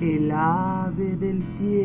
El 0.02 0.32
ave 0.32 1.16
del 1.16 1.56
tiempo. 1.56 1.85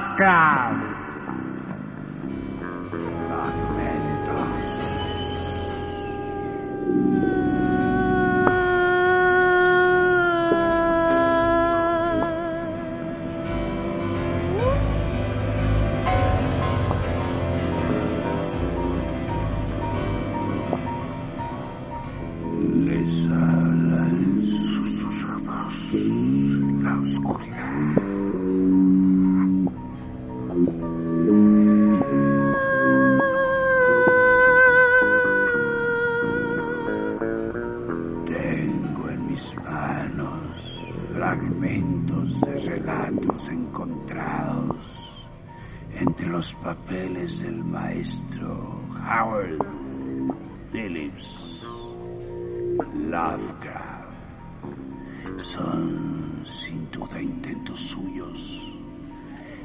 Lovecraft. 0.00 0.89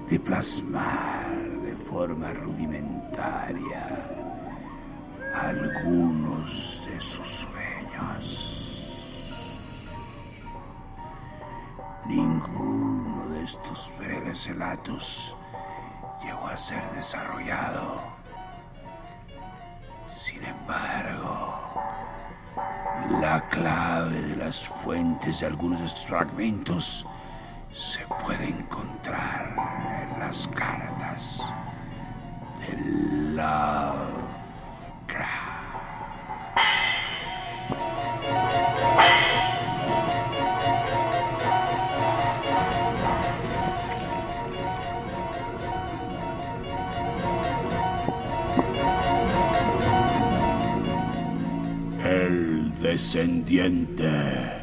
De 0.09 0.19
plasmar 0.19 1.25
de 1.63 1.75
forma 1.77 2.31
rudimentaria 2.33 4.15
algunos 5.33 6.85
de 6.87 6.99
sus 6.99 7.27
sueños. 7.27 8.65
Ninguno 12.05 13.29
de 13.29 13.43
estos 13.43 13.91
breves 13.97 14.45
relatos 14.45 15.35
llegó 16.23 16.47
a 16.47 16.57
ser 16.57 16.83
desarrollado. 16.95 18.01
Sin 20.15 20.43
embargo, 20.43 21.59
la 23.21 23.41
clave 23.49 24.21
de 24.21 24.35
las 24.35 24.67
fuentes 24.67 25.39
de 25.39 25.47
algunos 25.47 25.79
de 25.79 25.85
estos 25.85 26.05
fragmentos 26.05 27.05
se 27.75 27.99
puede 28.23 28.47
encontrar 28.47 29.53
en 30.13 30.19
las 30.19 30.47
cartas 30.47 31.43
de 32.59 32.77
Lovecraft. 33.35 34.15
Descendiente. 52.81 54.54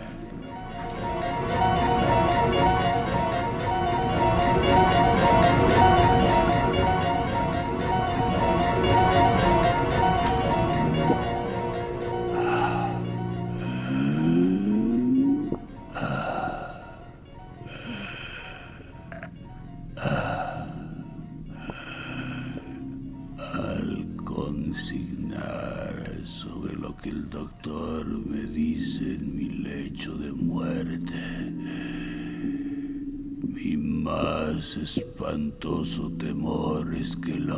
Espantoso 35.63 36.11
temor 36.19 36.93
es 36.93 37.17
que 37.17 37.35
el 37.35 37.49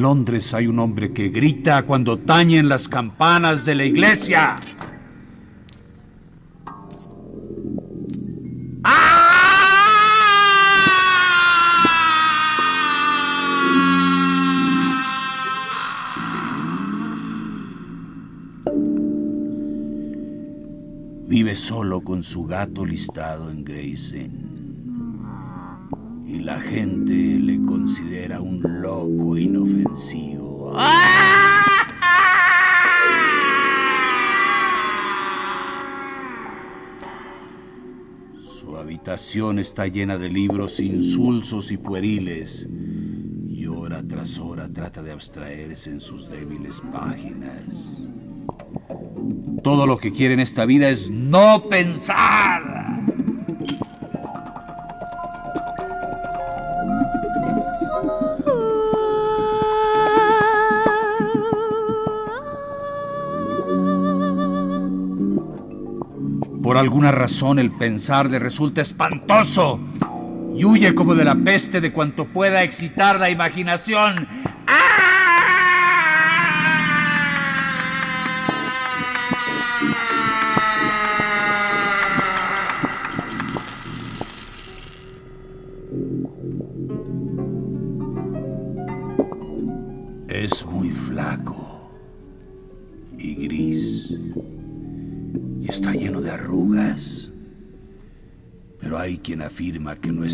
En 0.00 0.04
Londres 0.04 0.54
hay 0.54 0.66
un 0.66 0.78
hombre 0.78 1.12
que 1.12 1.28
grita 1.28 1.82
cuando 1.82 2.18
tañen 2.18 2.70
las 2.70 2.88
campanas 2.88 3.66
de 3.66 3.74
la 3.74 3.84
iglesia. 3.84 4.56
¡Ah! 8.82 9.26
Vive 21.28 21.54
solo 21.54 22.00
con 22.00 22.22
su 22.22 22.46
gato 22.46 22.86
listado 22.86 23.50
en 23.50 23.64
Gray's 23.64 24.14
Inn 24.14 24.49
la 26.60 26.66
gente 26.68 27.14
le 27.14 27.62
considera 27.62 28.40
un 28.40 28.60
loco 28.82 29.36
inofensivo. 29.36 30.72
Su 38.46 38.76
habitación 38.76 39.58
está 39.58 39.86
llena 39.86 40.18
de 40.18 40.28
libros 40.28 40.80
insulsos 40.80 41.72
y 41.72 41.78
pueriles 41.78 42.68
y 43.48 43.66
hora 43.66 44.02
tras 44.06 44.38
hora 44.38 44.68
trata 44.68 45.02
de 45.02 45.12
abstraerse 45.12 45.90
en 45.90 46.00
sus 46.00 46.28
débiles 46.28 46.82
páginas. 46.92 47.98
Todo 49.62 49.86
lo 49.86 49.96
que 49.96 50.12
quiere 50.12 50.34
en 50.34 50.40
esta 50.40 50.66
vida 50.66 50.90
es 50.90 51.10
no 51.10 51.64
pensar. 51.68 52.69
Alguna 66.80 67.10
razón 67.10 67.58
el 67.58 67.70
pensar 67.70 68.30
le 68.30 68.38
resulta 68.38 68.80
espantoso 68.80 69.80
y 70.56 70.64
huye 70.64 70.94
como 70.94 71.14
de 71.14 71.24
la 71.24 71.34
peste 71.34 71.80
de 71.80 71.92
cuanto 71.92 72.26
pueda 72.26 72.62
excitar 72.62 73.20
la 73.20 73.30
imaginación. 73.30 74.26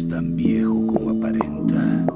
Tan 0.09 0.37
viejo 0.37 0.87
como 0.87 1.11
aparenta. 1.11 2.07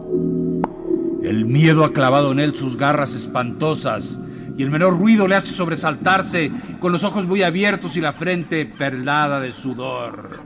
El 1.22 1.44
miedo 1.46 1.84
ha 1.84 1.92
clavado 1.92 2.32
en 2.32 2.40
él 2.40 2.54
sus 2.54 2.76
garras 2.76 3.14
espantosas 3.14 4.18
y 4.56 4.62
el 4.62 4.70
menor 4.70 4.98
ruido 4.98 5.26
le 5.26 5.36
hace 5.36 5.54
sobresaltarse 5.54 6.50
con 6.80 6.92
los 6.92 7.04
ojos 7.04 7.26
muy 7.26 7.42
abiertos 7.42 7.96
y 7.96 8.00
la 8.00 8.12
frente 8.12 8.66
perlada 8.66 9.40
de 9.40 9.52
sudor. 9.52 10.40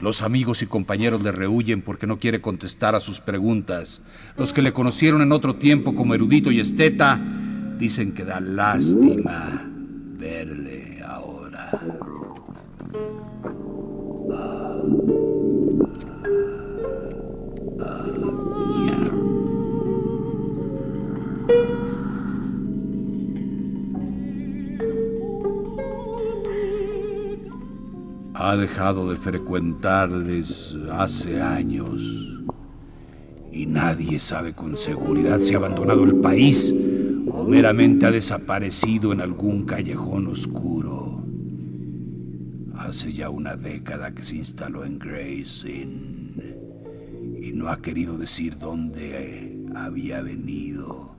Los 0.00 0.22
amigos 0.22 0.62
y 0.62 0.66
compañeros 0.66 1.22
le 1.22 1.32
rehuyen 1.32 1.82
porque 1.82 2.06
no 2.06 2.18
quiere 2.18 2.40
contestar 2.40 2.94
a 2.94 3.00
sus 3.00 3.20
preguntas. 3.20 4.02
Los 4.36 4.52
que 4.52 4.62
le 4.62 4.72
conocieron 4.72 5.22
en 5.22 5.32
otro 5.32 5.56
tiempo 5.56 5.94
como 5.94 6.14
erudito 6.14 6.52
y 6.52 6.60
esteta 6.60 7.20
dicen 7.78 8.12
que 8.12 8.24
da 8.24 8.40
lástima 8.40 9.68
verle 10.18 11.02
ahora. 11.04 11.70
Ha 28.40 28.56
dejado 28.56 29.10
de 29.10 29.16
frecuentarles 29.16 30.78
hace 30.92 31.42
años 31.42 32.00
y 33.50 33.66
nadie 33.66 34.20
sabe 34.20 34.54
con 34.54 34.76
seguridad 34.76 35.40
si 35.40 35.54
ha 35.54 35.56
abandonado 35.56 36.04
el 36.04 36.14
país 36.20 36.72
o 37.32 37.44
meramente 37.44 38.06
ha 38.06 38.12
desaparecido 38.12 39.12
en 39.12 39.22
algún 39.22 39.64
callejón 39.64 40.28
oscuro. 40.28 41.24
Hace 42.76 43.12
ya 43.12 43.28
una 43.28 43.56
década 43.56 44.14
que 44.14 44.22
se 44.22 44.36
instaló 44.36 44.84
en 44.84 45.00
Gray's 45.00 45.64
Inn 45.64 46.36
y 47.42 47.50
no 47.50 47.70
ha 47.70 47.82
querido 47.82 48.16
decir 48.16 48.56
dónde 48.56 49.66
había 49.74 50.22
venido 50.22 51.16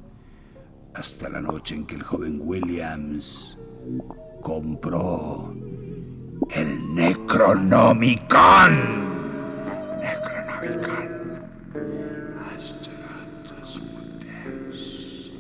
hasta 0.94 1.27
la 1.27 1.42
noche 1.42 1.75
en 1.75 1.86
que 1.86 1.95
el 1.95 2.04
joven 2.04 2.39
Williams 2.42 3.60
compró 4.42 5.54
el 6.47 6.95
Necronomicon. 6.95 8.74
Necronomicon. 10.01 11.09
Astratus 12.56 13.81
Muteus 13.81 14.81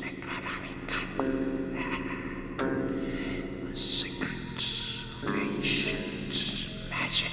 Necronomicon. 0.01 1.03
The 3.69 3.75
secrets 3.75 5.05
of 5.23 5.35
ancient 5.35 6.69
magic 6.89 7.31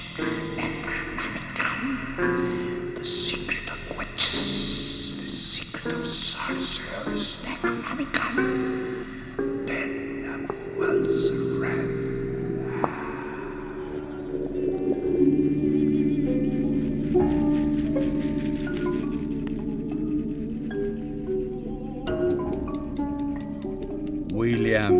Necronomicon. 0.55 1.81
The 2.95 3.05
secret 3.05 3.69
of 3.71 3.97
witches. 3.97 5.13
The 5.21 5.27
secret 5.27 5.93
of 5.93 6.05
sorcerers 6.05 7.37
Necronomicon. 7.43 9.06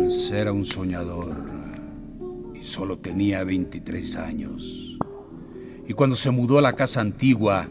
Era 0.08 0.52
un 0.52 0.64
soñador 0.64 1.36
y 2.54 2.64
solo 2.64 2.98
tenía 2.98 3.44
23 3.44 4.16
años. 4.16 4.98
Y 5.86 5.92
cuando 5.92 6.16
se 6.16 6.30
mudó 6.30 6.56
a 6.58 6.62
la 6.62 6.76
casa 6.76 7.02
antigua, 7.02 7.68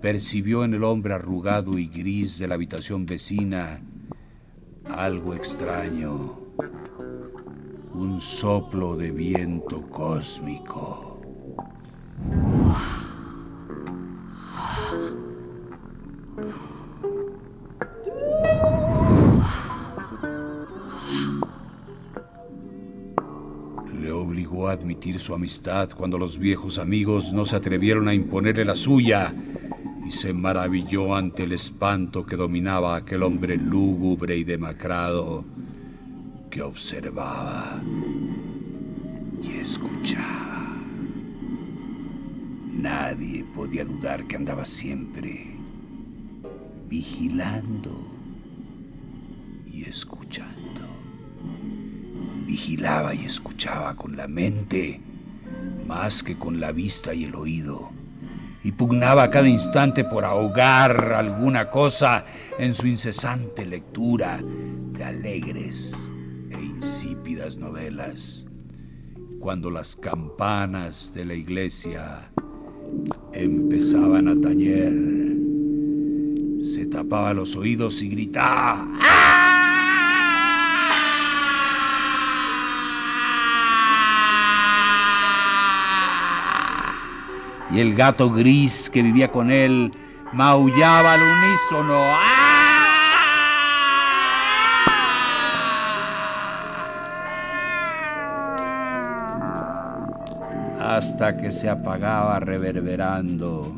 percibió 0.00 0.64
en 0.64 0.72
el 0.72 0.82
hombre 0.82 1.12
arrugado 1.12 1.78
y 1.78 1.86
gris 1.88 2.38
de 2.38 2.48
la 2.48 2.54
habitación 2.54 3.04
vecina 3.04 3.82
algo 4.86 5.34
extraño, 5.34 6.38
un 7.92 8.18
soplo 8.18 8.96
de 8.96 9.10
viento 9.10 9.82
cósmico. 9.90 10.97
Su 25.16 25.32
amistad 25.32 25.90
cuando 25.96 26.18
los 26.18 26.38
viejos 26.38 26.78
amigos 26.78 27.32
no 27.32 27.44
se 27.44 27.56
atrevieron 27.56 28.08
a 28.08 28.14
imponerle 28.14 28.64
la 28.64 28.74
suya 28.74 29.32
y 30.06 30.10
se 30.10 30.32
maravilló 30.32 31.14
ante 31.14 31.44
el 31.44 31.52
espanto 31.52 32.26
que 32.26 32.36
dominaba 32.36 32.96
aquel 32.96 33.22
hombre 33.22 33.56
lúgubre 33.56 34.36
y 34.36 34.44
demacrado 34.44 35.44
que 36.50 36.62
observaba 36.62 37.80
y 39.42 39.58
escuchaba. 39.58 40.76
Nadie 42.76 43.44
podía 43.54 43.84
dudar 43.84 44.26
que 44.26 44.36
andaba 44.36 44.64
siempre 44.64 45.52
vigilando 46.88 48.04
y 49.72 49.84
escuchando. 49.84 50.87
Vigilaba 52.48 53.14
y 53.14 53.26
escuchaba 53.26 53.94
con 53.94 54.16
la 54.16 54.26
mente 54.26 55.02
más 55.86 56.22
que 56.22 56.36
con 56.36 56.60
la 56.60 56.72
vista 56.72 57.12
y 57.12 57.24
el 57.24 57.34
oído. 57.34 57.90
Y 58.64 58.72
pugnaba 58.72 59.24
a 59.24 59.30
cada 59.30 59.50
instante 59.50 60.02
por 60.02 60.24
ahogar 60.24 61.12
alguna 61.12 61.68
cosa 61.68 62.24
en 62.58 62.72
su 62.72 62.86
incesante 62.86 63.66
lectura 63.66 64.40
de 64.42 65.04
alegres 65.04 65.92
e 66.50 66.58
insípidas 66.58 67.58
novelas. 67.58 68.46
Cuando 69.40 69.70
las 69.70 69.94
campanas 69.94 71.12
de 71.12 71.26
la 71.26 71.34
iglesia 71.34 72.30
empezaban 73.34 74.26
a 74.26 74.40
tañer, 74.40 74.90
se 76.64 76.86
tapaba 76.86 77.34
los 77.34 77.56
oídos 77.56 78.00
y 78.00 78.08
gritaba. 78.08 79.27
Y 87.70 87.80
el 87.80 87.94
gato 87.94 88.30
gris 88.30 88.90
que 88.90 89.02
vivía 89.02 89.28
con 89.28 89.50
él 89.50 89.90
maullaba 90.32 91.14
al 91.14 91.20
unísono. 91.22 92.02
hasta 100.80 101.36
que 101.36 101.52
se 101.52 101.68
apagaba 101.68 102.40
reverberando 102.40 103.76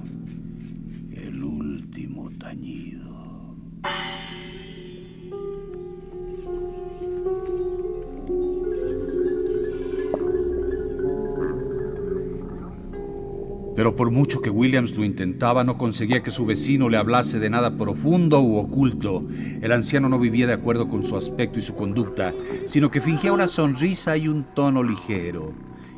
Pero 13.80 13.96
por 13.96 14.10
mucho 14.10 14.42
que 14.42 14.50
Williams 14.50 14.94
lo 14.94 15.04
intentaba, 15.04 15.64
no 15.64 15.78
conseguía 15.78 16.22
que 16.22 16.30
su 16.30 16.44
vecino 16.44 16.90
le 16.90 16.98
hablase 16.98 17.38
de 17.38 17.48
nada 17.48 17.78
profundo 17.78 18.42
u 18.42 18.58
oculto. 18.58 19.24
El 19.62 19.72
anciano 19.72 20.10
no 20.10 20.18
vivía 20.18 20.46
de 20.46 20.52
acuerdo 20.52 20.86
con 20.86 21.02
su 21.02 21.16
aspecto 21.16 21.58
y 21.58 21.62
su 21.62 21.74
conducta, 21.74 22.34
sino 22.66 22.90
que 22.90 23.00
fingía 23.00 23.32
una 23.32 23.48
sonrisa 23.48 24.18
y 24.18 24.28
un 24.28 24.44
tono 24.54 24.82
ligero. 24.82 25.54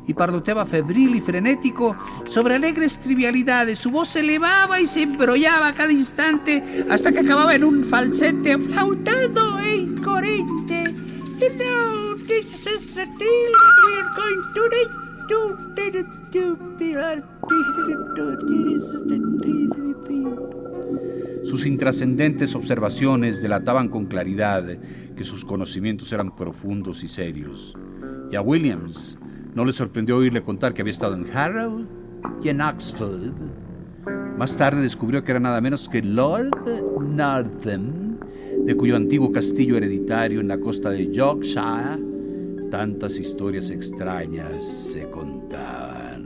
Y 0.07 0.13
parloteaba 0.13 0.65
febril 0.65 1.13
y 1.15 1.19
frenético 1.19 1.97
sobre 2.25 2.55
alegres 2.55 2.99
trivialidades. 2.99 3.79
Su 3.79 3.91
voz 3.91 4.07
se 4.07 4.21
elevaba 4.21 4.79
y 4.79 4.87
se 4.87 5.01
embrollaba 5.01 5.67
a 5.67 5.73
cada 5.73 5.91
instante 5.91 6.63
hasta 6.89 7.11
que 7.11 7.19
acababa 7.19 7.53
en 7.53 7.65
un 7.65 7.83
falsete 7.83 8.59
flautado 8.59 9.59
e 9.59 9.75
incoherente. 9.75 10.85
Sus 21.43 21.65
intrascendentes 21.65 22.55
observaciones 22.55 23.41
delataban 23.41 23.89
con 23.89 24.05
claridad 24.05 24.65
que 25.15 25.23
sus 25.23 25.45
conocimientos 25.45 26.11
eran 26.11 26.35
profundos 26.35 27.03
y 27.03 27.07
serios. 27.07 27.75
Y 28.31 28.35
a 28.35 28.41
Williams 28.41 29.17
no 29.53 29.65
le 29.65 29.73
sorprendió 29.73 30.17
oírle 30.17 30.43
contar 30.43 30.73
que 30.73 30.81
había 30.81 30.91
estado 30.91 31.15
en 31.15 31.29
Harrow 31.35 31.85
y 32.41 32.49
en 32.49 32.61
Oxford. 32.61 33.33
Más 34.37 34.57
tarde 34.57 34.81
descubrió 34.81 35.23
que 35.23 35.31
era 35.31 35.39
nada 35.39 35.61
menos 35.61 35.87
que 35.87 36.01
Lord 36.01 36.51
Northam, 37.01 38.17
de 38.65 38.75
cuyo 38.75 38.95
antiguo 38.95 39.31
castillo 39.31 39.77
hereditario 39.77 40.39
en 40.39 40.47
la 40.47 40.59
costa 40.59 40.89
de 40.89 41.11
Yorkshire 41.11 42.12
tantas 42.73 43.19
historias 43.19 43.69
extrañas 43.69 44.63
se 44.63 45.07
contaban. 45.11 46.23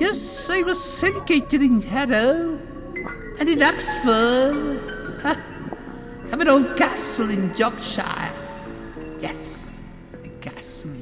Yes, 0.00 0.48
I 0.48 0.62
was 0.62 1.04
educated 1.04 1.60
in 1.60 1.82
Harrow 1.82 2.58
and 3.38 3.46
in 3.46 3.62
Oxford. 3.62 4.80
I 5.22 5.36
have 6.30 6.40
an 6.40 6.48
old 6.48 6.74
castle 6.78 7.28
in 7.28 7.52
Yorkshire. 7.58 8.32
Yes, 9.20 9.82
a 10.24 10.28
castle 10.40 10.92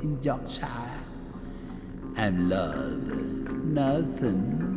in 0.00 0.16
Yorkshire. 0.22 0.92
And 2.16 2.48
love, 2.48 3.02
nothing. 3.64 4.71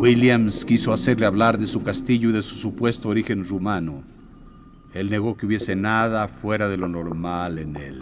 Williams 0.00 0.64
quiso 0.64 0.92
hacerle 0.94 1.26
hablar 1.26 1.58
de 1.58 1.66
su 1.66 1.82
castillo 1.82 2.30
y 2.30 2.32
de 2.32 2.40
su 2.40 2.54
supuesto 2.54 3.10
origen 3.10 3.44
rumano. 3.44 4.02
Él 4.94 5.10
negó 5.10 5.36
que 5.36 5.44
hubiese 5.44 5.76
nada 5.76 6.26
fuera 6.26 6.70
de 6.70 6.78
lo 6.78 6.88
normal 6.88 7.58
en 7.58 7.76
él. 7.76 8.00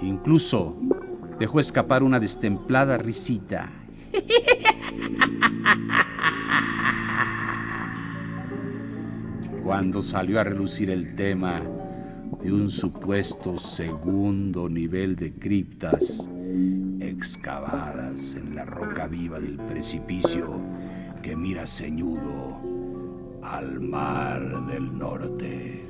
Incluso 0.00 0.76
dejó 1.40 1.58
escapar 1.58 2.04
una 2.04 2.20
destemplada 2.20 2.98
risita. 2.98 3.68
Cuando 9.64 10.02
salió 10.02 10.38
a 10.38 10.44
relucir 10.44 10.90
el 10.90 11.16
tema 11.16 11.60
de 12.44 12.52
un 12.52 12.70
supuesto 12.70 13.58
segundo 13.58 14.68
nivel 14.68 15.16
de 15.16 15.32
criptas 15.32 16.28
excavadas 17.20 18.34
en 18.34 18.54
la 18.54 18.64
roca 18.64 19.06
viva 19.06 19.38
del 19.38 19.58
precipicio 19.58 20.58
que 21.22 21.36
mira 21.36 21.66
ceñudo 21.66 22.62
al 23.42 23.78
mar 23.78 24.40
del 24.68 24.96
norte. 24.96 25.84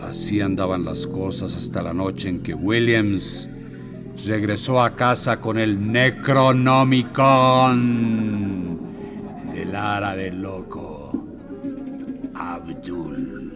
Así 0.00 0.42
andaban 0.42 0.84
las 0.84 1.06
cosas 1.06 1.56
hasta 1.56 1.80
la 1.80 1.94
noche 1.94 2.28
en 2.28 2.42
que 2.42 2.52
Williams 2.52 3.48
regresó 4.24 4.80
a 4.80 4.96
casa 4.96 5.40
con 5.40 5.58
el 5.58 5.92
Necronomicon 5.92 8.78
del 9.52 9.74
ara 9.74 10.14
del 10.16 10.40
loco 10.40 11.12
Abdul 12.34 13.52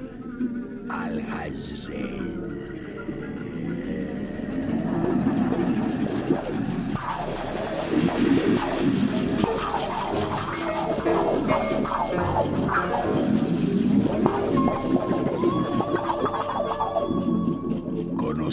al-Hajred. 0.88 2.40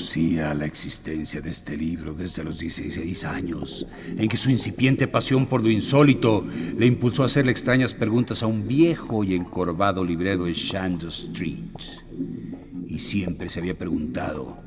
Conocía 0.07 0.53
la 0.53 0.65
existencia 0.65 1.41
de 1.41 1.49
este 1.49 1.75
libro 1.75 2.13
desde 2.13 2.41
los 2.41 2.59
16 2.59 3.25
años, 3.25 3.85
en 4.15 4.29
que 4.29 4.37
su 4.37 4.49
incipiente 4.49 5.05
pasión 5.05 5.47
por 5.47 5.61
lo 5.61 5.69
insólito 5.69 6.47
le 6.77 6.85
impulsó 6.85 7.23
a 7.23 7.25
hacerle 7.25 7.51
extrañas 7.51 7.93
preguntas 7.93 8.41
a 8.41 8.47
un 8.47 8.65
viejo 8.65 9.25
y 9.25 9.35
encorvado 9.35 10.05
librero 10.05 10.45
de 10.45 10.53
Shandor 10.53 11.09
Street. 11.09 11.75
Y 12.87 12.99
siempre 12.99 13.49
se 13.49 13.59
había 13.59 13.77
preguntado 13.77 14.59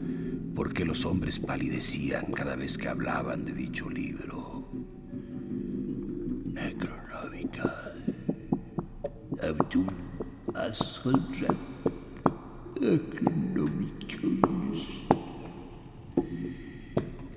por 0.55 0.75
qué 0.75 0.85
los 0.85 1.07
hombres 1.07 1.39
palidecían 1.39 2.33
cada 2.33 2.55
vez 2.55 2.77
que 2.77 2.89
hablaban 2.89 3.47
de 3.47 3.55
dicho 3.55 3.89
libro. 3.89 4.69
Abdul. 9.43 9.87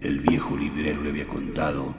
El 0.03 0.19
viejo 0.19 0.57
librero 0.57 1.01
le 1.01 1.11
había 1.11 1.27
contado 1.27 1.95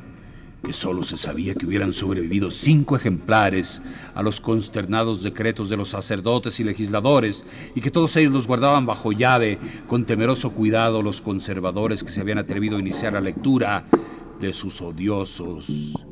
que 0.62 0.75
solo 0.75 1.04
se 1.04 1.16
sabía 1.16 1.54
que 1.54 1.64
hubieran 1.64 1.94
sobrevivido 1.94 2.50
cinco 2.50 2.96
ejemplares 2.96 3.80
a 4.14 4.23
los 4.23 4.42
consternados 4.42 5.23
decretos 5.23 5.70
de 5.70 5.78
los 5.78 5.88
sacerdotes 5.88 6.61
y 6.61 6.64
legisladores 6.64 7.46
y 7.75 7.80
que 7.80 7.90
todos 7.90 8.14
ellos 8.16 8.32
los 8.32 8.46
guardaban 8.46 8.84
bajo 8.84 9.12
llave 9.12 9.58
con 9.88 10.04
temeroso 10.04 10.50
cuidado 10.50 11.00
los 11.00 11.23
conservadores 11.23 12.04
que 12.04 12.11
se 12.11 12.20
habían 12.20 12.38
atrevido 12.38 12.76
a 12.76 12.80
iniciar 12.80 13.14
la 13.14 13.23
lectura 13.23 13.84
de 14.38 14.52
sus 14.52 14.82
odiosos 14.82 16.03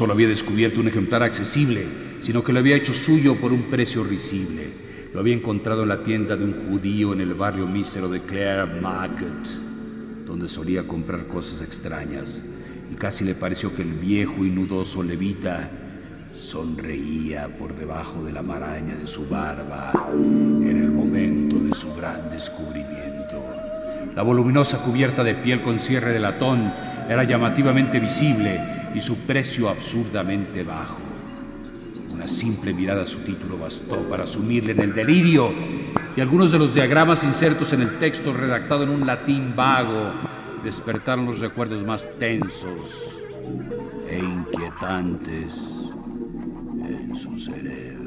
solo 0.00 0.14
había 0.14 0.28
descubierto 0.28 0.80
un 0.80 0.88
ejemplar 0.88 1.22
accesible, 1.22 1.84
sino 2.22 2.42
que 2.42 2.54
lo 2.54 2.60
había 2.60 2.74
hecho 2.74 2.94
suyo 2.94 3.36
por 3.36 3.52
un 3.52 3.64
precio 3.64 4.02
risible. 4.02 4.68
Lo 5.12 5.20
había 5.20 5.34
encontrado 5.34 5.82
en 5.82 5.90
la 5.90 6.02
tienda 6.02 6.36
de 6.36 6.44
un 6.44 6.54
judío 6.54 7.12
en 7.12 7.20
el 7.20 7.34
barrio 7.34 7.66
mísero 7.66 8.08
de 8.08 8.22
Clare 8.22 8.80
Market, 8.80 9.28
donde 10.24 10.48
solía 10.48 10.88
comprar 10.88 11.26
cosas 11.26 11.60
extrañas, 11.60 12.42
y 12.90 12.94
casi 12.94 13.26
le 13.26 13.34
pareció 13.34 13.76
que 13.76 13.82
el 13.82 13.92
viejo 13.92 14.42
y 14.42 14.48
nudoso 14.48 15.02
levita 15.02 15.70
sonreía 16.34 17.48
por 17.58 17.76
debajo 17.76 18.24
de 18.24 18.32
la 18.32 18.42
maraña 18.42 18.94
de 18.94 19.06
su 19.06 19.28
barba 19.28 19.92
en 20.14 20.80
el 20.82 20.92
momento 20.92 21.58
de 21.58 21.74
su 21.74 21.94
gran 21.94 22.30
descubrimiento. 22.30 23.44
La 24.16 24.22
voluminosa 24.22 24.82
cubierta 24.82 25.22
de 25.22 25.34
piel 25.34 25.60
con 25.60 25.78
cierre 25.78 26.14
de 26.14 26.20
latón 26.20 26.72
era 27.06 27.22
llamativamente 27.24 28.00
visible 28.00 28.79
y 28.94 29.00
su 29.00 29.16
precio 29.18 29.68
absurdamente 29.68 30.62
bajo. 30.62 30.98
Una 32.12 32.26
simple 32.28 32.74
mirada 32.74 33.04
a 33.04 33.06
su 33.06 33.20
título 33.20 33.58
bastó 33.58 33.96
para 34.08 34.26
sumirle 34.26 34.72
en 34.72 34.80
el 34.80 34.94
delirio 34.94 35.52
y 36.16 36.20
algunos 36.20 36.52
de 36.52 36.58
los 36.58 36.74
diagramas 36.74 37.24
insertos 37.24 37.72
en 37.72 37.82
el 37.82 37.98
texto 37.98 38.32
redactado 38.32 38.82
en 38.82 38.90
un 38.90 39.06
latín 39.06 39.54
vago 39.56 40.12
despertaron 40.62 41.26
los 41.26 41.40
recuerdos 41.40 41.84
más 41.84 42.08
tensos 42.18 43.16
e 44.08 44.18
inquietantes 44.18 45.88
en 46.82 47.14
su 47.16 47.38
cerebro. 47.38 48.00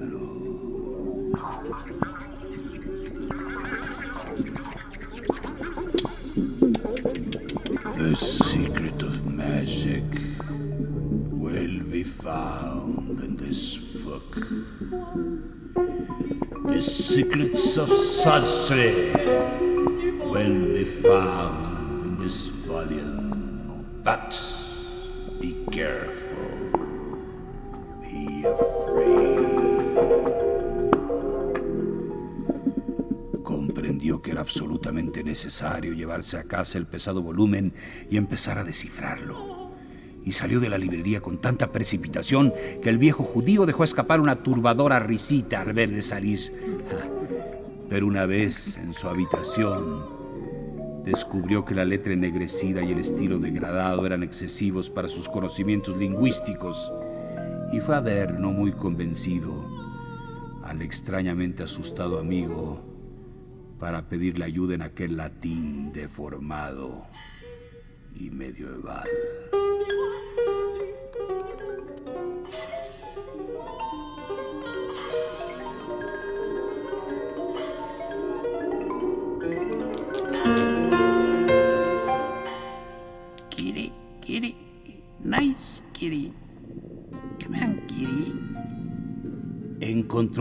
The 7.97 8.15
secret 8.15 9.01
of 9.03 9.25
magic 9.25 10.03
found 12.03 13.19
in 13.19 13.37
this 13.37 13.77
book. 13.77 14.35
The 16.65 16.81
secrets 16.81 17.77
of 17.77 17.89
sorcery 17.89 19.11
will 20.19 20.73
be 20.73 20.85
found 20.85 22.05
in 22.05 22.17
this 22.17 22.47
volume. 22.47 23.85
But 24.03 24.31
be 25.39 25.65
careful. 25.71 26.71
Be 28.01 28.45
afraid. 28.45 29.53
Comprendió 33.43 34.21
que 34.21 34.31
era 34.31 34.41
absolutamente 34.41 35.23
necesario 35.23 35.93
llevarse 35.93 36.37
a 36.37 36.43
casa 36.45 36.77
el 36.77 36.85
pesado 36.87 37.21
volumen 37.21 37.73
y 38.09 38.17
empezar 38.17 38.59
a 38.59 38.63
descifrarlo. 38.63 39.52
Y 40.25 40.31
salió 40.31 40.59
de 40.59 40.69
la 40.69 40.77
librería 40.77 41.21
con 41.21 41.37
tanta 41.39 41.71
precipitación 41.71 42.53
que 42.81 42.89
el 42.89 42.97
viejo 42.97 43.23
judío 43.23 43.65
dejó 43.65 43.83
escapar 43.83 44.19
una 44.21 44.41
turbadora 44.41 44.99
risita 44.99 45.61
al 45.61 45.73
verle 45.73 46.01
salir. 46.01 46.39
Pero 47.89 48.07
una 48.07 48.25
vez 48.25 48.77
en 48.77 48.93
su 48.93 49.07
habitación, 49.07 50.05
descubrió 51.03 51.65
que 51.65 51.75
la 51.75 51.83
letra 51.83 52.13
ennegrecida 52.13 52.81
y 52.81 52.91
el 52.91 52.99
estilo 52.99 53.37
degradado 53.37 54.05
eran 54.05 54.23
excesivos 54.23 54.89
para 54.89 55.09
sus 55.09 55.27
conocimientos 55.27 55.97
lingüísticos 55.97 56.91
y 57.73 57.79
fue 57.79 57.95
a 57.95 58.01
ver, 58.01 58.39
no 58.39 58.51
muy 58.51 58.71
convencido, 58.71 59.51
al 60.63 60.81
extrañamente 60.81 61.63
asustado 61.63 62.19
amigo 62.19 62.81
para 63.79 64.07
pedirle 64.07 64.45
ayuda 64.45 64.75
en 64.75 64.83
aquel 64.83 65.17
latín 65.17 65.91
deformado 65.91 67.05
y 68.15 68.29
medieval. 68.29 69.09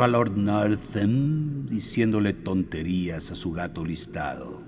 A 0.01 0.09
Lord 0.09 0.37
Northam 0.37 1.67
diciéndole 1.67 2.33
tonterías 2.33 3.31
a 3.31 3.37
su 3.37 3.53
gato 3.53 3.85
listado. 3.85 4.61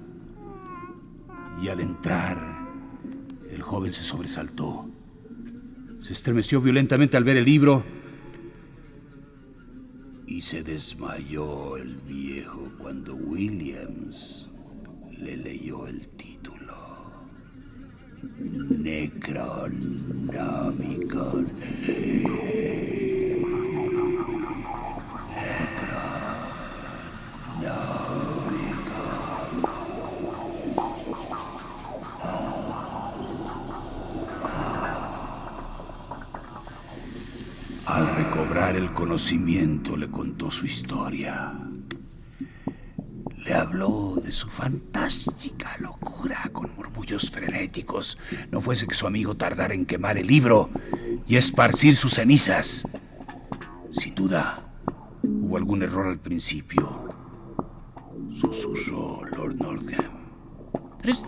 Y 1.60 1.66
al 1.68 1.80
entrar, 1.80 2.68
el 3.50 3.60
joven 3.60 3.92
se 3.92 4.04
sobresaltó. 4.04 4.88
Se 6.00 6.12
estremeció 6.12 6.60
violentamente 6.60 7.16
al 7.16 7.24
ver 7.24 7.38
el 7.38 7.46
libro 7.46 7.82
y 10.28 10.40
se 10.40 10.62
desmayó 10.62 11.78
el 11.78 11.96
viejo 12.06 12.70
cuando 12.78 13.16
Williams 13.16 14.52
le 15.18 15.36
leyó 15.36 15.88
el 15.88 16.06
título. 16.10 16.76
Necronomicon. 18.78 21.46
Al 37.86 38.16
recobrar 38.16 38.76
el 38.76 38.92
conocimiento 38.92 39.96
le 39.96 40.10
contó 40.10 40.50
su 40.50 40.66
historia. 40.66 41.52
Le 43.36 43.54
habló 43.54 44.20
de 44.22 44.32
su 44.32 44.48
fantástica 44.48 45.76
locura 45.78 46.48
con 46.52 46.74
murmullos 46.74 47.30
frenéticos. 47.30 48.18
No 48.50 48.60
fuese 48.60 48.86
que 48.86 48.94
su 48.94 49.06
amigo 49.06 49.36
tardara 49.36 49.74
en 49.74 49.84
quemar 49.84 50.16
el 50.16 50.26
libro 50.26 50.70
y 51.26 51.36
esparcir 51.36 51.96
sus 51.96 52.14
cenizas. 52.14 52.86
Sin 53.90 54.14
duda, 54.14 54.72
hubo 55.22 55.56
algún 55.56 55.82
error 55.82 56.06
al 56.06 56.18
principio. 56.18 57.08
Susurró 58.30 59.22
Lord 59.36 59.56
Nordham. 59.56 60.14
There's. 61.02 61.22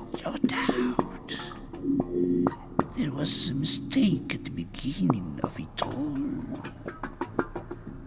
There 2.96 3.10
was 3.10 3.50
a 3.50 3.54
mistake 3.54 4.45
beginning 4.82 5.40
of 5.42 5.58
it 5.58 5.82
all. 5.82 6.18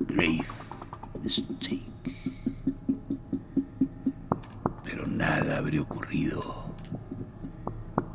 Grave 0.05 0.49
mistake. 1.23 1.81
Pero 4.83 5.07
nada 5.07 5.57
habría 5.57 5.81
ocurrido 5.81 6.65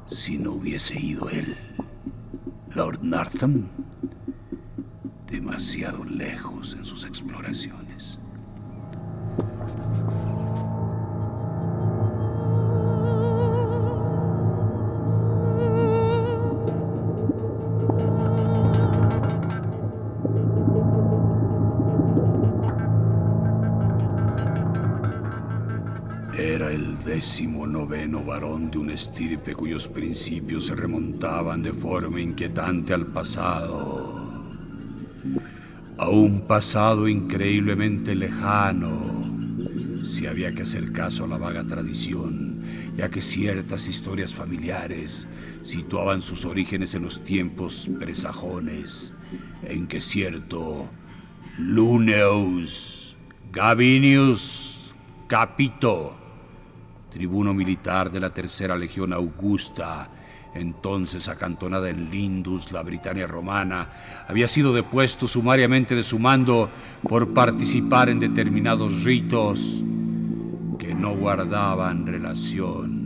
si 0.07 0.39
no 0.39 0.53
hubiese 0.53 1.01
ido 1.01 1.29
él, 1.31 1.57
Lord 2.75 3.03
Nartham, 3.03 3.69
demasiado 5.27 6.05
lejos 6.05 6.75
en 6.75 6.85
sus 6.85 7.05
exploraciones. 7.05 8.19
Era 27.15 27.21
el 27.21 27.21
décimo 27.21 27.65
noveno 27.65 28.25
varón 28.25 28.73
de 28.73 28.79
un 28.79 28.91
estirpe 28.91 29.55
cuyos 29.55 29.87
principios 29.87 30.67
se 30.67 30.75
remontaban 30.75 31.63
de 31.63 31.73
forma 31.73 32.21
inquietante 32.21 32.93
al 32.93 33.07
pasado. 33.07 34.21
A 35.97 36.09
un 36.09 36.41
pasado 36.41 37.07
increíblemente 37.07 38.17
lejano, 38.17 40.03
si 40.03 40.27
había 40.27 40.53
que 40.53 40.63
hacer 40.63 40.91
caso 40.91 41.23
a 41.25 41.29
la 41.29 41.39
vaga 41.39 41.63
tradición, 41.63 42.65
ya 42.97 43.09
que 43.09 43.23
ciertas 43.23 43.87
historias 43.87 44.35
familiares 44.35 45.29
situaban 45.63 46.21
sus 46.21 46.45
orígenes 46.45 46.97
en 46.97 47.03
los 47.03 47.23
tiempos 47.23 47.89
presajones, 48.01 49.13
en 49.63 49.87
que 49.87 50.01
cierto 50.01 50.89
Luneus 51.59 53.17
Gabinius 53.53 54.93
Capito, 55.29 56.24
tribuno 57.15 57.55
militar 57.55 58.11
de 58.11 58.19
la 58.19 58.31
Tercera 58.31 58.77
Legión 58.77 59.13
Augusta, 59.13 60.11
entonces 60.53 61.29
acantonada 61.29 61.89
en 61.89 62.11
Lindus, 62.11 62.73
la 62.73 62.83
Britania 62.83 63.29
romana, 63.29 63.89
había 64.27 64.49
sido 64.49 64.73
depuesto 64.75 65.29
sumariamente 65.29 65.95
de 65.95 66.03
su 66.03 66.19
mando 66.19 66.69
por 67.09 67.33
participar 67.33 68.09
en 68.09 68.19
determinados 68.19 69.05
ritos 69.05 69.85
que 70.77 70.93
no 70.93 71.15
guardaban 71.17 72.05
relación 72.05 73.05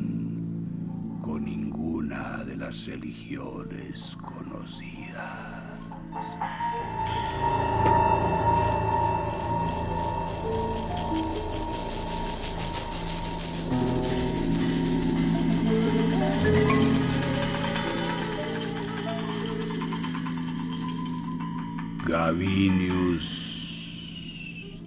con 1.22 1.44
ninguna 1.44 2.44
de 2.44 2.56
las 2.56 2.86
religiones 2.86 4.16
conocidas. 4.22 5.92
Gavinius, 22.08 23.26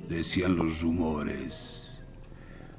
decían 0.10 0.55
los 0.55 0.81
rumores, 0.81 1.89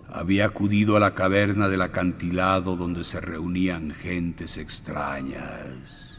había 0.08 0.46
acudido 0.46 0.96
a 0.96 1.00
la 1.00 1.14
caverna 1.14 1.68
del 1.68 1.82
acantilado 1.82 2.76
donde 2.76 3.04
se 3.04 3.20
reunían 3.20 3.92
gentes 3.92 4.58
extrañas 4.58 6.18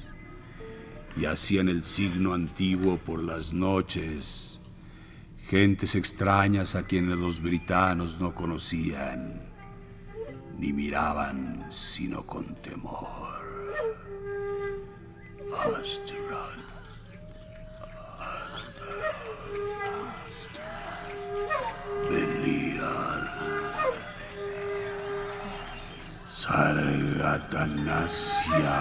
y 1.15 1.25
hacían 1.25 1.69
el 1.69 1.83
signo 1.83 2.33
antiguo 2.33 2.97
por 2.97 3.21
las 3.21 3.53
noches 3.53 4.53
Gentes 5.49 5.93
extrañas 5.95 6.75
a 6.75 6.83
quienes 6.83 7.17
los 7.17 7.41
britanos 7.41 8.19
no 8.19 8.33
conocían, 8.33 9.41
ni 10.57 10.71
miraban 10.71 11.67
sino 11.69 12.25
con 12.25 12.55
temor. 12.55 13.43
Asteroid. 15.53 16.82
Belial. 22.09 23.23
Sargatanasia. 26.29 28.79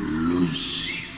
Lucifer. 0.00 1.10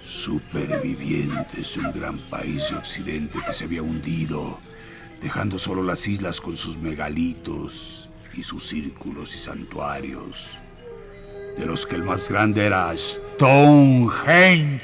Supervivientes 0.00 1.74
de 1.74 1.80
un 1.80 1.92
gran 1.92 2.18
país 2.18 2.70
de 2.70 2.76
Occidente 2.76 3.38
que 3.44 3.52
se 3.52 3.64
había 3.64 3.82
hundido, 3.82 4.58
dejando 5.20 5.58
solo 5.58 5.82
las 5.82 6.06
islas 6.06 6.40
con 6.40 6.56
sus 6.56 6.78
megalitos 6.78 8.08
y 8.34 8.42
sus 8.42 8.66
círculos 8.66 9.34
y 9.34 9.38
santuarios, 9.38 10.48
de 11.56 11.66
los 11.66 11.86
que 11.86 11.96
el 11.96 12.04
más 12.04 12.28
grande 12.28 12.66
era 12.66 12.96
Stonehenge. 12.96 14.82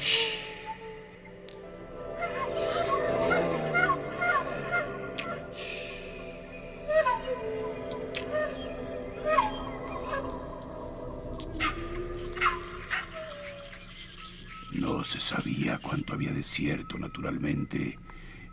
No 14.73 15.03
se 15.05 15.21
sabía 15.21 15.79
cuánto 15.81 16.13
había 16.13 16.31
de 16.31 16.43
cierto, 16.43 16.97
naturalmente, 16.97 17.97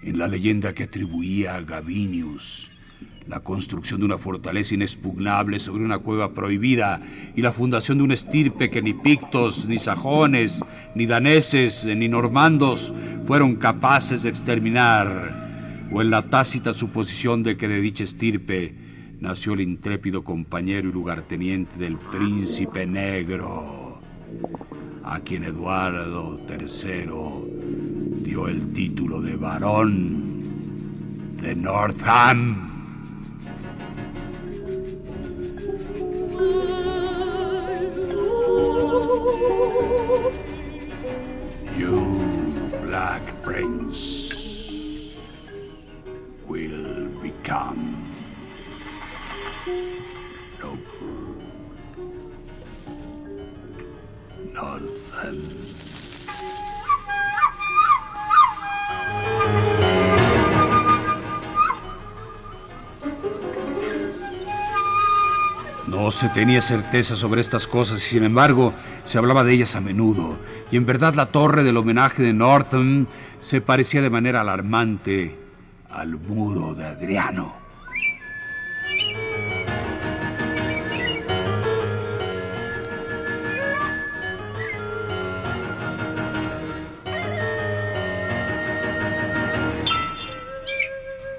en 0.02 0.18
la 0.18 0.28
leyenda 0.28 0.74
que 0.74 0.84
atribuía 0.84 1.56
a 1.56 1.62
Gavinius 1.62 2.72
la 3.26 3.40
construcción 3.40 4.00
de 4.00 4.06
una 4.06 4.18
fortaleza 4.18 4.74
inexpugnable 4.74 5.58
sobre 5.58 5.84
una 5.84 5.98
cueva 5.98 6.32
prohibida 6.32 7.00
y 7.36 7.42
la 7.42 7.52
fundación 7.52 7.98
de 7.98 8.04
un 8.04 8.12
estirpe 8.12 8.70
que 8.70 8.82
ni 8.82 8.94
pictos, 8.94 9.68
ni 9.68 9.78
sajones, 9.78 10.64
ni 10.94 11.06
daneses, 11.06 11.86
ni 11.86 12.08
normandos 12.08 12.92
fueron 13.24 13.56
capaces 13.56 14.22
de 14.22 14.28
exterminar, 14.28 15.88
o 15.92 16.02
en 16.02 16.10
la 16.10 16.30
tácita 16.30 16.74
suposición 16.74 17.42
de 17.42 17.56
que 17.56 17.68
de 17.68 17.80
dicha 17.80 18.04
estirpe 18.04 18.74
nació 19.20 19.52
el 19.52 19.60
intrépido 19.60 20.24
compañero 20.24 20.88
y 20.88 20.92
lugarteniente 20.92 21.78
del 21.78 21.96
príncipe 21.96 22.86
negro, 22.86 24.00
a 25.04 25.20
quien 25.20 25.44
Eduardo 25.44 26.40
III 26.48 27.51
dio 28.33 28.49
el 28.49 28.73
título 28.73 29.21
de 29.21 29.37
varón 29.37 30.40
de 31.42 31.55
Northam. 31.55 32.66
You, 41.79 42.25
Black 42.87 43.23
Prince, 43.45 44.33
will 46.49 47.09
become. 47.21 47.99
Nope. 50.59 50.79
Northam. 54.55 55.82
Se 66.22 66.28
tenía 66.28 66.61
certeza 66.61 67.16
sobre 67.16 67.40
estas 67.40 67.66
cosas 67.66 67.98
y 68.06 68.11
sin 68.11 68.22
embargo 68.22 68.72
se 69.02 69.18
hablaba 69.18 69.42
de 69.42 69.54
ellas 69.54 69.74
a 69.74 69.80
menudo. 69.80 70.38
Y 70.70 70.76
en 70.76 70.87
verdad 70.87 71.14
la 71.14 71.32
torre 71.32 71.64
del 71.64 71.76
homenaje 71.76 72.22
de 72.22 72.32
Northam 72.32 73.06
se 73.40 73.61
parecía 73.61 74.00
de 74.02 74.08
manera 74.08 74.42
alarmante 74.42 75.37
al 75.90 76.16
muro 76.20 76.76
de 76.76 76.87
Adriano. 76.87 77.56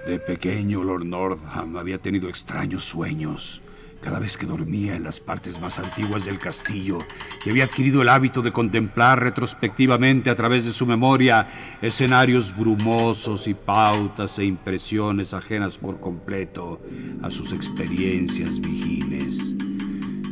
De 0.05 0.19
pequeño, 0.19 0.83
Lord 0.83 1.05
Northam 1.05 1.77
había 1.77 1.99
tenido 1.99 2.27
extraños 2.27 2.83
sueños 2.83 3.61
cada 4.03 4.19
vez 4.19 4.37
que 4.37 4.45
dormía 4.45 4.95
en 4.95 5.03
las 5.03 5.19
partes 5.19 5.59
más 5.61 5.79
antiguas 5.79 6.25
del 6.25 6.37
castillo 6.37 6.99
y 7.45 7.49
había 7.49 7.63
adquirido 7.63 8.01
el 8.01 8.09
hábito 8.09 8.41
de 8.41 8.51
contemplar 8.51 9.21
retrospectivamente 9.21 10.29
a 10.29 10.35
través 10.35 10.65
de 10.65 10.73
su 10.73 10.85
memoria 10.85 11.47
escenarios 11.81 12.55
brumosos 12.55 13.47
y 13.47 13.53
pautas 13.53 14.37
e 14.39 14.45
impresiones 14.45 15.33
ajenas 15.33 15.77
por 15.77 15.99
completo 16.01 16.81
a 17.21 17.31
sus 17.31 17.53
experiencias 17.53 18.59
vigiles. 18.59 19.55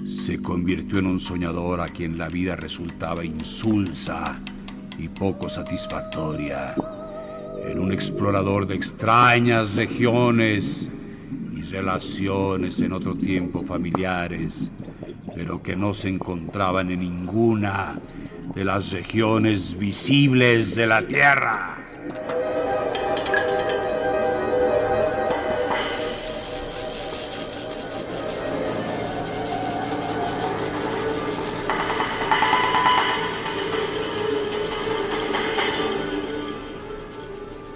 Se 0.06 0.42
convirtió 0.42 1.00
en 1.00 1.08
un 1.08 1.20
soñador 1.20 1.80
a 1.80 1.88
quien 1.88 2.18
la 2.18 2.28
vida 2.28 2.58
resultaba 2.58 3.24
insulsa 3.24 4.40
y 4.98 5.08
poco 5.08 5.50
satisfactoria, 5.50 6.76
en 7.66 7.80
un 7.80 7.92
explorador 7.92 8.68
de 8.68 8.76
extrañas 8.76 9.76
regiones 9.76 10.92
relaciones 11.72 12.82
en 12.82 12.94
otro 12.94 13.16
tiempo 13.16 13.64
familiares, 13.64 14.72
pero 15.34 15.64
que 15.64 15.76
no 15.76 15.94
se 15.94 16.10
encontraban 16.10 16.92
en 16.92 17.00
ninguna 17.00 18.00
de 18.54 18.66
las 18.66 18.92
regiones 18.92 19.78
visibles 19.78 20.76
de 20.76 20.88
la 20.88 21.02
Tierra. 21.08 21.81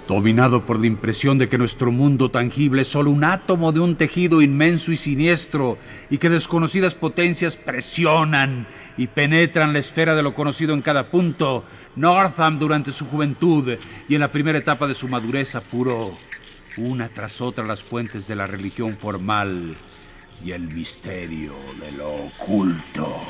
Dominado 0.08 0.64
por 0.64 0.78
la 0.78 0.86
impresión 0.86 1.36
de 1.36 1.48
que 1.48 1.58
nuestro 1.58 1.90
mundo 1.90 2.30
tangible 2.30 2.82
es 2.82 2.88
solo 2.88 3.10
un 3.10 3.24
átomo 3.24 3.72
de 3.72 3.80
un 3.80 3.96
tejido 3.96 4.40
inmenso 4.40 4.92
y 4.92 4.96
siniestro 4.96 5.78
y 6.10 6.18
que 6.18 6.30
desconocidas 6.30 6.94
potencias 6.94 7.56
presionan 7.56 8.68
y 8.96 9.08
penetran 9.08 9.72
la 9.72 9.80
esfera 9.80 10.14
de 10.14 10.22
lo 10.22 10.32
conocido 10.32 10.74
en 10.74 10.82
cada 10.82 11.10
punto, 11.10 11.64
Northam 11.96 12.60
durante 12.60 12.92
su 12.92 13.06
juventud 13.06 13.76
y 14.08 14.14
en 14.14 14.20
la 14.20 14.30
primera 14.30 14.58
etapa 14.58 14.86
de 14.86 14.94
su 14.94 15.08
madurez 15.08 15.56
apuró 15.56 16.16
una 16.76 17.08
tras 17.08 17.40
otra 17.40 17.64
las 17.64 17.82
fuentes 17.82 18.28
de 18.28 18.36
la 18.36 18.46
religión 18.46 18.96
formal 18.96 19.76
y 20.44 20.52
el 20.52 20.72
misterio 20.72 21.52
de 21.80 21.96
lo 21.98 22.08
oculto. 22.08 23.20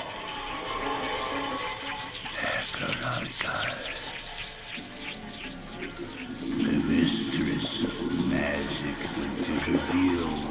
Magic 8.30 8.96
will 9.16 9.34
be 9.42 9.54
revealed. 9.72 10.46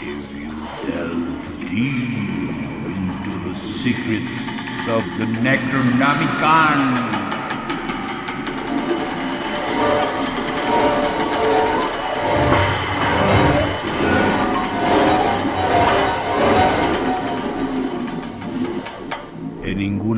If 0.00 0.34
you 0.34 0.50
delve 0.90 1.60
deep 1.60 2.56
into 2.96 3.32
the 3.48 3.54
secrets 3.54 4.88
of 4.88 5.04
the 5.18 5.26
Necronomicon. 5.46 7.27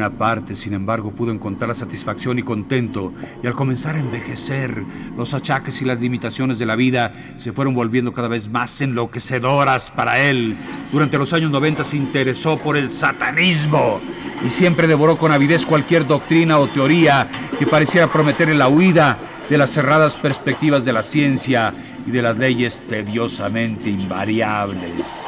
Ninguna 0.01 0.19
parte, 0.19 0.55
sin 0.55 0.73
embargo, 0.73 1.11
pudo 1.11 1.31
encontrar 1.31 1.75
satisfacción 1.75 2.39
y 2.39 2.43
contento, 2.43 3.13
y 3.43 3.47
al 3.47 3.55
comenzar 3.55 3.97
a 3.97 4.01
envejecer, 4.01 4.83
los 5.15 5.35
achaques 5.35 5.83
y 5.83 5.85
las 5.85 6.01
limitaciones 6.01 6.59
de 6.59 6.65
la 6.65 6.75
vida 6.75 7.13
se 7.37 7.53
fueron 7.53 7.75
volviendo 7.75 8.15
cada 8.15 8.29
vez 8.29 8.49
más 8.49 8.81
enloquecedoras 8.81 9.91
para 9.91 10.19
él. 10.21 10.57
Durante 10.91 11.19
los 11.19 11.35
años 11.35 11.51
90 11.51 11.85
se 11.85 11.99
interesó 11.99 12.57
por 12.57 12.79
el 12.79 12.89
satanismo 12.89 14.01
y 14.47 14.49
siempre 14.49 14.87
devoró 14.87 15.17
con 15.17 15.33
avidez 15.33 15.67
cualquier 15.67 16.07
doctrina 16.07 16.59
o 16.59 16.67
teoría 16.67 17.29
que 17.59 17.67
pareciera 17.67 18.07
prometerle 18.07 18.55
la 18.55 18.69
huida 18.69 19.19
de 19.51 19.59
las 19.59 19.71
cerradas 19.71 20.15
perspectivas 20.17 20.83
de 20.83 20.95
la 20.95 21.03
ciencia 21.03 21.75
y 22.07 22.11
de 22.11 22.23
las 22.23 22.39
leyes 22.39 22.81
tediosamente 22.89 23.91
invariables 23.91 25.27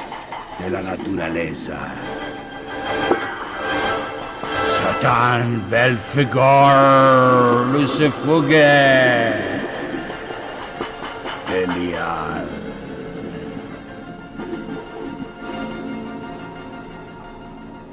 de 0.59 0.71
la 0.71 0.81
naturaleza. 0.81 2.22
Belfegor, 5.69 7.67
Lucifuge. 7.73 9.33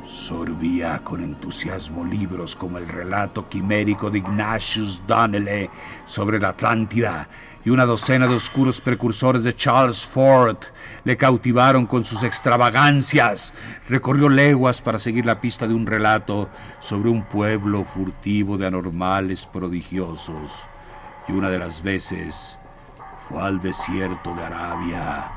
Sorbía 0.05 1.01
con 1.03 1.23
entusiasmo 1.23 2.05
libros 2.05 2.55
como 2.55 2.77
el 2.77 2.87
relato 2.87 3.49
quimérico 3.49 4.11
de 4.11 4.19
Ignatius 4.19 5.01
Donnelly 5.07 5.67
sobre 6.05 6.39
la 6.39 6.49
Atlántida 6.49 7.27
y 7.63 7.69
una 7.69 7.85
docena 7.85 8.27
de 8.27 8.35
oscuros 8.35 8.81
precursores 8.81 9.43
de 9.43 9.55
Charles 9.55 10.05
Ford 10.05 10.57
le 11.03 11.17
cautivaron 11.17 11.85
con 11.85 12.05
sus 12.05 12.23
extravagancias. 12.23 13.53
Recorrió 13.89 14.29
leguas 14.29 14.81
para 14.81 14.99
seguir 14.99 15.25
la 15.25 15.41
pista 15.41 15.67
de 15.67 15.73
un 15.73 15.85
relato 15.85 16.49
sobre 16.79 17.09
un 17.09 17.23
pueblo 17.23 17.83
furtivo 17.83 18.57
de 18.57 18.67
anormales 18.67 19.45
prodigiosos. 19.45 20.67
Y 21.27 21.33
una 21.33 21.49
de 21.49 21.59
las 21.59 21.83
veces 21.83 22.57
fue 23.27 23.41
al 23.41 23.61
desierto 23.61 24.33
de 24.35 24.43
Arabia 24.43 25.31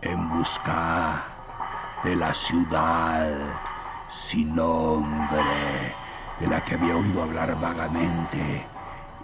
en 0.00 0.28
busca 0.30 1.24
de 2.04 2.16
la 2.16 2.32
ciudad 2.32 3.30
sin 4.08 4.54
nombre, 4.54 5.94
de 6.40 6.46
la 6.48 6.64
que 6.64 6.74
había 6.74 6.96
oído 6.96 7.22
hablar 7.22 7.58
vagamente 7.60 8.71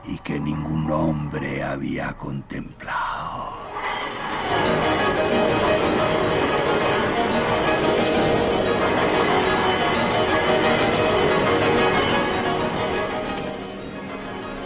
y 0.07 0.19
que 0.19 0.39
ningún 0.39 0.91
hombre 0.91 1.63
había 1.63 2.17
contemplado. 2.17 3.59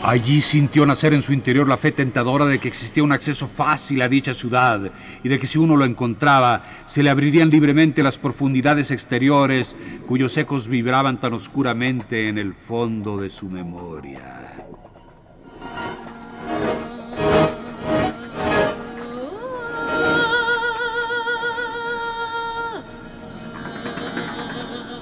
Allí 0.05 0.43
sintió 0.43 0.85
nacer 0.85 1.15
en 1.15 1.23
su 1.23 1.33
interior 1.33 1.69
la 1.69 1.77
fe 1.77 1.93
tentadora 1.93 2.45
de 2.45 2.59
que 2.59 2.67
existía 2.67 3.05
un 3.05 3.13
acceso 3.13 3.47
fácil 3.47 4.03
a 4.03 4.09
dicha 4.09 4.35
ciudad 4.35 4.91
y 5.23 5.29
de 5.29 5.39
que 5.39 5.47
si 5.47 5.59
uno 5.59 5.77
lo 5.77 5.85
encontraba, 5.85 6.65
se 6.87 7.05
le 7.05 7.11
abrirían 7.11 7.51
libremente 7.51 8.03
las 8.03 8.19
profundidades 8.19 8.91
exteriores 8.91 9.77
cuyos 10.09 10.37
ecos 10.37 10.67
vibraban 10.67 11.21
tan 11.21 11.35
oscuramente 11.35 12.27
en 12.27 12.39
el 12.39 12.53
fondo 12.53 13.17
de 13.17 13.31
su 13.31 13.49
memoria. 13.49 14.67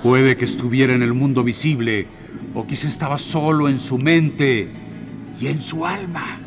Puede 0.02 0.34
que 0.36 0.46
estuviera 0.46 0.94
en 0.94 1.02
el 1.02 1.12
mundo 1.12 1.44
visible, 1.44 2.06
o 2.54 2.66
quizá 2.66 2.88
estaba 2.88 3.18
solo 3.18 3.68
en 3.68 3.78
su 3.78 3.98
mente 3.98 4.70
y 5.38 5.46
en 5.46 5.60
su 5.60 5.84
alma. 5.84 6.38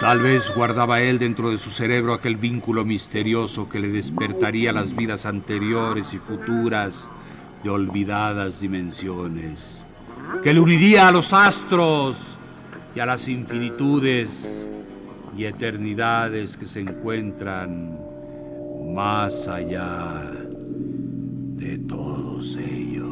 Tal 0.00 0.20
vez 0.20 0.52
guardaba 0.54 1.00
él 1.02 1.18
dentro 1.18 1.50
de 1.50 1.58
su 1.58 1.70
cerebro 1.70 2.14
aquel 2.14 2.36
vínculo 2.36 2.84
misterioso 2.84 3.68
que 3.68 3.78
le 3.78 3.88
despertaría 3.88 4.72
las 4.72 4.96
vidas 4.96 5.26
anteriores 5.26 6.14
y 6.14 6.18
futuras 6.18 7.10
de 7.62 7.70
olvidadas 7.70 8.60
dimensiones, 8.60 9.84
que 10.42 10.54
le 10.54 10.60
uniría 10.60 11.06
a 11.06 11.12
los 11.12 11.32
astros 11.34 12.38
y 12.96 13.00
a 13.00 13.06
las 13.06 13.28
infinitudes 13.28 14.66
y 15.36 15.44
eternidades 15.44 16.56
que 16.56 16.66
se 16.66 16.80
encuentran 16.80 17.98
más 18.94 19.48
allá 19.48 20.30
de 21.56 21.78
todos 21.88 22.56
ellos. 22.56 23.11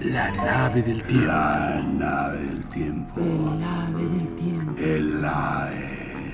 La 0.00 0.30
nave 0.30 0.80
del 0.82 1.02
tiempo. 1.02 1.26
La 1.26 1.82
nave 1.82 2.38
del 2.38 2.64
tiempo. 2.68 3.20
El 3.20 3.64
ave 3.64 4.06
del 4.06 4.34
tiempo. 4.36 4.80
El 4.80 5.24
ave 5.24 5.74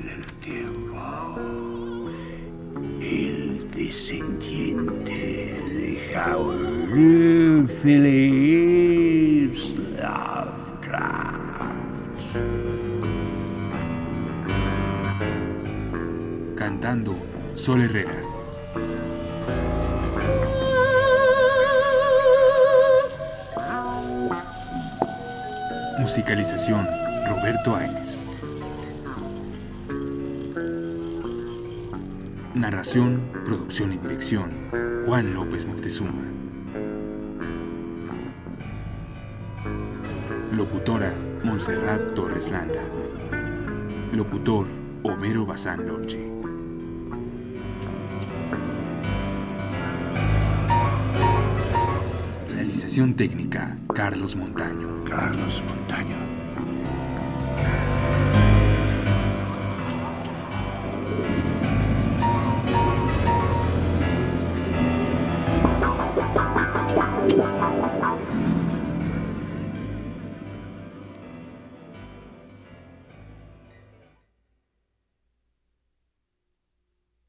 del 0.04 0.26
tiempo. 0.40 2.10
El 3.00 3.70
descendiente 3.70 5.14
de 5.14 5.98
Howard 6.14 7.70
Phillips 7.82 9.74
Lovecraft. 9.96 10.84
Cantando 16.54 17.16
Sol 17.54 17.80
Herrera. 17.80 18.43
Musicalización 26.14 26.86
Roberto 27.28 27.74
Aines. 27.74 28.30
Narración, 32.54 33.20
producción 33.44 33.94
y 33.94 33.98
dirección 33.98 34.52
Juan 35.06 35.34
López 35.34 35.66
Moctezuma. 35.66 36.22
Locutora 40.52 41.12
Montserrat 41.42 42.14
Torres 42.14 42.48
Landa. 42.48 42.84
Locutor 44.12 44.68
Homero 45.02 45.44
Bazán 45.44 45.84
Lonche. 45.84 46.43
Técnica 52.94 53.76
Carlos 53.92 54.36
Montaño. 54.36 55.02
Carlos 55.04 55.64
Montaño. 55.66 56.23